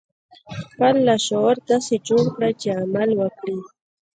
[0.71, 3.57] خپل لاشعور داسې جوړ کړئ چې عمل وکړي